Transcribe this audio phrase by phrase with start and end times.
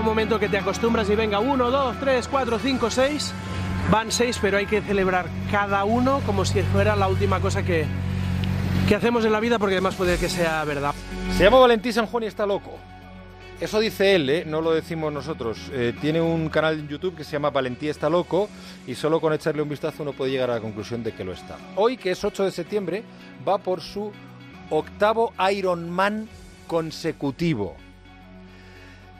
[0.00, 3.34] un momento que te acostumbras y venga, uno, dos, tres, cuatro, cinco, seis.
[3.90, 7.84] Van seis, pero hay que celebrar cada uno como si fuera la última cosa que,
[8.88, 10.94] que hacemos en la vida, porque además puede que sea verdad.
[11.36, 12.78] Se llama Valentín San Juan y está loco.
[13.60, 14.44] Eso dice él, ¿eh?
[14.46, 15.58] no lo decimos nosotros.
[15.70, 18.48] Eh, tiene un canal en YouTube que se llama Valentía está loco
[18.86, 21.32] y solo con echarle un vistazo uno puede llegar a la conclusión de que lo
[21.32, 21.58] está.
[21.76, 23.02] Hoy, que es 8 de septiembre,
[23.46, 24.10] va por su
[24.70, 26.26] octavo Ironman
[26.66, 27.76] consecutivo.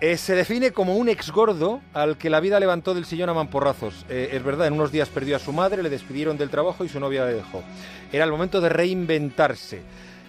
[0.00, 3.34] Eh, se define como un ex gordo al que la vida levantó del sillón a
[3.34, 4.06] mamporrazos.
[4.08, 6.88] Eh, es verdad, en unos días perdió a su madre, le despidieron del trabajo y
[6.88, 7.64] su novia le dejó.
[8.12, 9.82] Era el momento de reinventarse.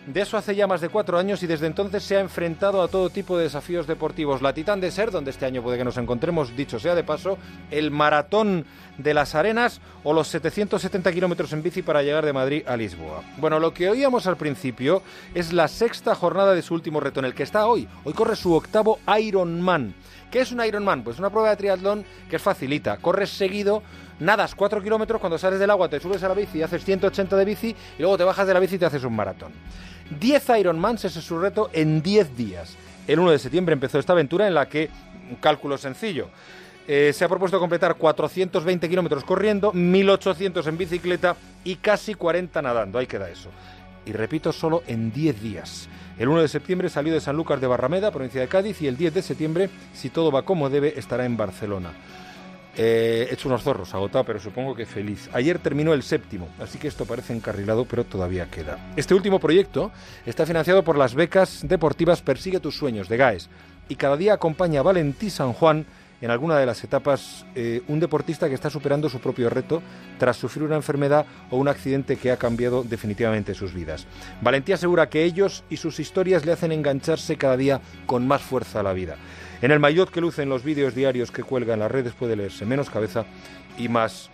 [0.09, 2.87] De eso hace ya más de cuatro años y desde entonces se ha enfrentado a
[2.87, 4.41] todo tipo de desafíos deportivos.
[4.41, 7.37] La Titán de Ser, donde este año puede que nos encontremos, dicho sea de paso,
[7.69, 8.65] el Maratón
[8.97, 13.21] de las Arenas o los 770 kilómetros en bici para llegar de Madrid a Lisboa.
[13.37, 15.03] Bueno, lo que oíamos al principio
[15.35, 17.87] es la sexta jornada de su último reto, en el que está hoy.
[18.03, 19.93] Hoy corre su octavo Ironman.
[20.31, 21.03] ¿Qué es un Ironman?
[21.03, 22.97] Pues una prueba de triatlón que es facilita.
[22.97, 23.83] Corres seguido
[24.19, 27.35] nadas 4 kilómetros, cuando sales del agua te subes a la bici y haces 180
[27.35, 29.51] de bici y luego te bajas de la bici y te haces un maratón.
[30.19, 32.75] 10 Ironmans, ese es su reto, en 10 días.
[33.07, 34.89] El 1 de septiembre empezó esta aventura en la que,
[35.29, 36.29] un cálculo sencillo,
[36.87, 42.97] eh, se ha propuesto completar 420 kilómetros corriendo, 1800 en bicicleta y casi 40 nadando.
[42.97, 43.49] Ahí queda eso.
[44.05, 45.87] Y repito, solo en 10 días.
[46.17, 48.97] El 1 de septiembre salió de San Lucas de Barrameda, provincia de Cádiz, y el
[48.97, 51.91] 10 de septiembre, si todo va como debe, estará en Barcelona.
[52.75, 55.29] Eh, he hecho unos zorros, agotado, pero supongo que feliz.
[55.33, 58.93] Ayer terminó el séptimo, así que esto parece encarrilado, pero todavía queda.
[58.95, 59.91] Este último proyecto
[60.25, 63.49] está financiado por las becas deportivas Persigue tus sueños de GAES
[63.89, 65.85] y cada día acompaña a Valentí San Juan
[66.21, 69.81] en alguna de las etapas eh, un deportista que está superando su propio reto
[70.17, 74.05] tras sufrir una enfermedad o un accidente que ha cambiado definitivamente sus vidas.
[74.41, 78.79] Valentía asegura que ellos y sus historias le hacen engancharse cada día con más fuerza
[78.81, 79.15] a la vida.
[79.61, 82.35] En el maillot que luce en los vídeos diarios que cuelga en las redes puede
[82.35, 83.25] leerse menos cabeza
[83.77, 84.29] y más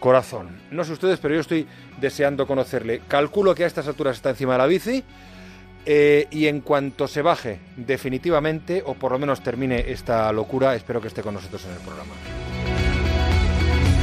[0.00, 0.48] corazón.
[0.70, 1.66] No sé ustedes, pero yo estoy
[2.00, 3.02] deseando conocerle.
[3.06, 5.04] Calculo que a estas alturas está encima de la bici.
[5.86, 11.00] Eh, y en cuanto se baje definitivamente, o por lo menos termine esta locura, espero
[11.00, 12.12] que esté con nosotros en el programa.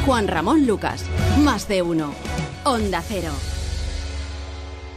[0.05, 1.05] Juan Ramón Lucas,
[1.43, 2.13] más de uno.
[2.63, 3.31] Onda Cero.